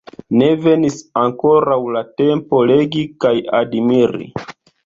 [0.41, 4.33] Ne venis ankoraŭ la tempo legi kaj admiri.